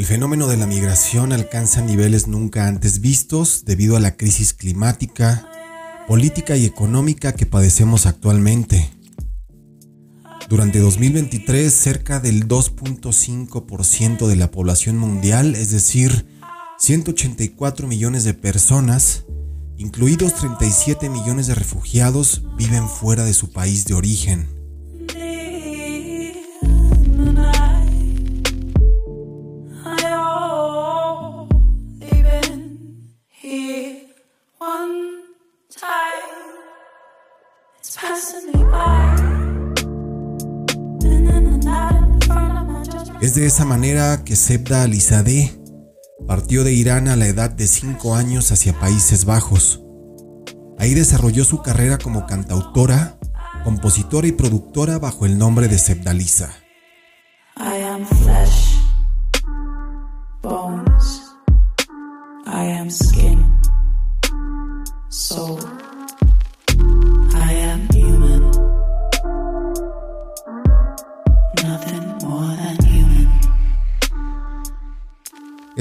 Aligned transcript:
El 0.00 0.06
fenómeno 0.06 0.46
de 0.46 0.56
la 0.56 0.66
migración 0.66 1.30
alcanza 1.30 1.82
niveles 1.82 2.26
nunca 2.26 2.66
antes 2.66 3.02
vistos 3.02 3.66
debido 3.66 3.98
a 3.98 4.00
la 4.00 4.16
crisis 4.16 4.54
climática, 4.54 5.46
política 6.08 6.56
y 6.56 6.64
económica 6.64 7.34
que 7.34 7.44
padecemos 7.44 8.06
actualmente. 8.06 8.90
Durante 10.48 10.78
2023, 10.78 11.70
cerca 11.70 12.18
del 12.18 12.48
2.5% 12.48 14.26
de 14.26 14.36
la 14.36 14.50
población 14.50 14.96
mundial, 14.96 15.54
es 15.54 15.70
decir, 15.70 16.26
184 16.78 17.86
millones 17.86 18.24
de 18.24 18.32
personas, 18.32 19.26
incluidos 19.76 20.34
37 20.36 21.10
millones 21.10 21.46
de 21.46 21.56
refugiados, 21.56 22.42
viven 22.56 22.88
fuera 22.88 23.24
de 23.24 23.34
su 23.34 23.52
país 23.52 23.84
de 23.84 23.92
origen. 23.92 24.59
Es 43.20 43.34
de 43.34 43.44
esa 43.44 43.66
manera 43.66 44.24
que 44.24 44.34
Sebda 44.34 44.82
Alizadeh 44.82 45.52
partió 46.26 46.64
de 46.64 46.72
Irán 46.72 47.06
a 47.06 47.16
la 47.16 47.26
edad 47.26 47.50
de 47.50 47.66
5 47.66 48.14
años 48.14 48.50
hacia 48.50 48.78
Países 48.80 49.26
Bajos. 49.26 49.82
Ahí 50.78 50.94
desarrolló 50.94 51.44
su 51.44 51.60
carrera 51.60 51.98
como 51.98 52.26
cantautora, 52.26 53.18
compositora 53.62 54.26
y 54.26 54.32
productora 54.32 54.98
bajo 54.98 55.26
el 55.26 55.36
nombre 55.36 55.68
de 55.68 55.78
Sebdalisa. 55.78 56.50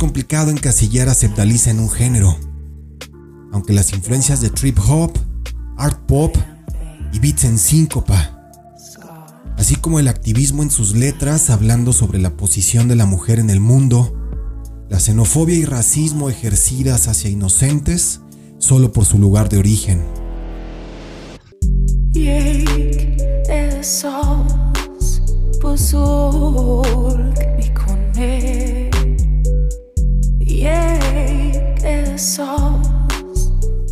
Complicado 0.00 0.50
encasillar 0.50 1.10
a 1.10 1.14
Septaliza 1.14 1.70
en 1.70 1.78
un 1.78 1.90
género, 1.90 2.34
aunque 3.52 3.74
las 3.74 3.92
influencias 3.92 4.40
de 4.40 4.48
trip 4.48 4.78
hop, 4.88 5.12
art 5.76 6.06
pop 6.06 6.34
y 7.12 7.18
beats 7.18 7.44
en 7.44 7.58
síncopa, 7.58 8.50
así 9.58 9.76
como 9.76 10.00
el 10.00 10.08
activismo 10.08 10.62
en 10.62 10.70
sus 10.70 10.96
letras 10.96 11.50
hablando 11.50 11.92
sobre 11.92 12.18
la 12.18 12.34
posición 12.34 12.88
de 12.88 12.96
la 12.96 13.04
mujer 13.04 13.38
en 13.40 13.50
el 13.50 13.60
mundo, 13.60 14.16
la 14.88 14.98
xenofobia 14.98 15.56
y 15.56 15.66
racismo 15.66 16.30
ejercidas 16.30 17.06
hacia 17.06 17.28
inocentes 17.28 18.22
solo 18.56 18.92
por 18.92 19.04
su 19.04 19.18
lugar 19.18 19.50
de 19.50 19.58
origen. 19.58 20.02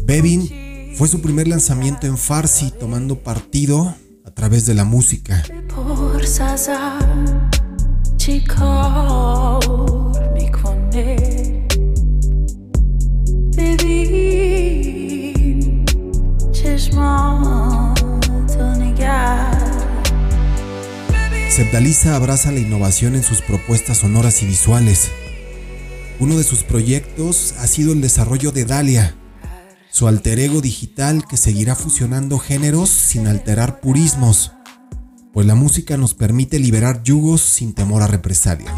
Bevin 0.05 0.95
fue 0.97 1.09
su 1.09 1.23
primer 1.23 1.48
lanzamiento 1.48 2.07
en 2.07 2.19
Farsi 2.19 2.71
tomando 2.79 3.23
partido 3.23 3.95
a 4.27 4.31
través 4.31 4.67
de 4.67 4.75
la 4.75 4.84
música. 4.84 5.43
Sepdaliza 21.49 22.15
abraza 22.15 22.53
la 22.53 22.61
innovación 22.61 23.15
en 23.15 23.22
sus 23.22 23.41
propuestas 23.41 23.99
sonoras 23.99 24.43
y 24.43 24.47
visuales. 24.47 25.11
Uno 26.21 26.37
de 26.37 26.43
sus 26.43 26.65
proyectos 26.65 27.55
ha 27.59 27.69
sido 27.69 27.93
el 27.93 28.01
desarrollo 28.01 28.51
de 28.51 28.65
Dalia, 28.65 29.15
su 29.89 30.09
alter 30.09 30.41
ego 30.41 30.61
digital 30.61 31.25
que 31.29 31.37
seguirá 31.37 31.77
fusionando 31.77 32.41
géneros 32.41 32.89
sin 32.89 33.29
alterar 33.29 33.81
purismos, 33.81 34.51
pues 35.33 35.47
la 35.47 35.55
música 35.55 35.97
nos 35.97 36.15
permite 36.15 36.59
liberar 36.59 37.05
yugos 37.05 37.41
sin 37.41 37.73
temor 37.73 38.03
a 38.03 38.09
represalias. 38.09 38.75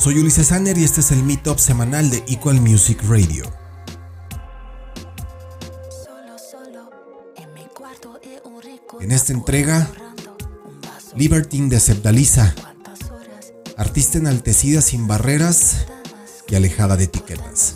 Soy 0.00 0.18
Ulises 0.18 0.46
Sanner 0.46 0.78
y 0.78 0.84
este 0.84 1.02
es 1.02 1.10
el 1.10 1.22
Meetup 1.22 1.58
semanal 1.58 2.08
de 2.08 2.24
Equal 2.26 2.58
Music 2.58 3.02
Radio. 3.06 3.44
En 8.98 9.10
esta 9.10 9.34
entrega, 9.34 9.90
Libertine 11.14 11.68
de 11.68 11.80
Sepdaliza, 11.80 12.54
artista 13.76 14.16
enaltecida 14.16 14.80
sin 14.80 15.06
barreras 15.06 15.84
y 16.48 16.54
alejada 16.54 16.96
de 16.96 17.04
etiquetas. 17.04 17.74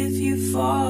if 0.00 0.14
you 0.20 0.36
fall 0.52 0.87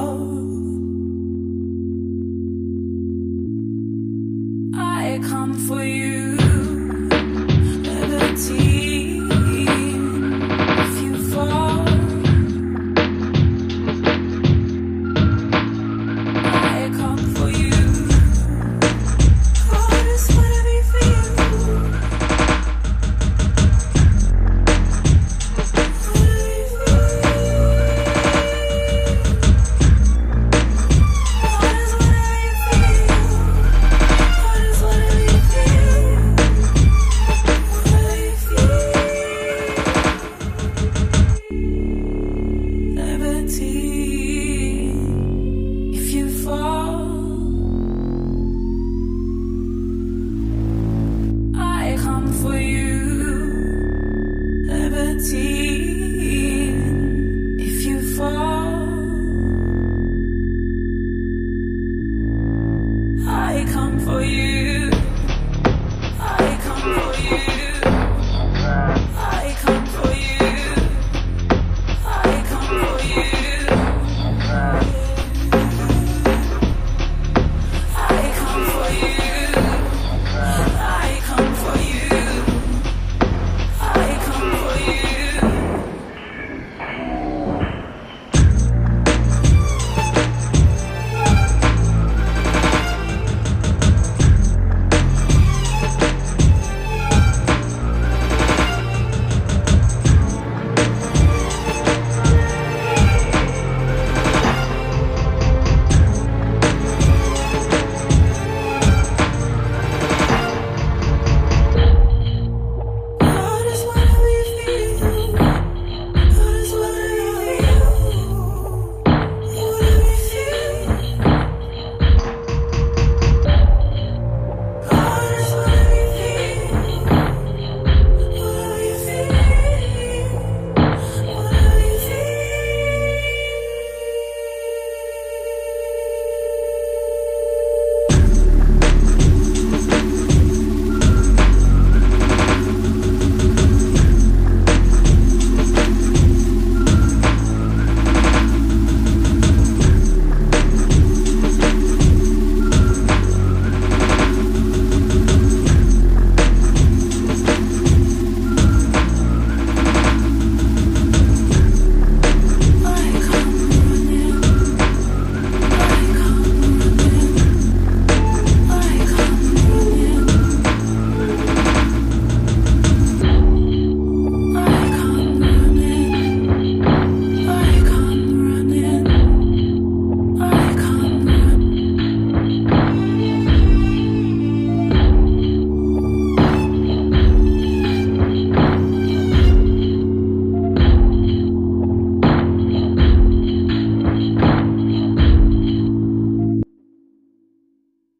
起。 55.19 55.68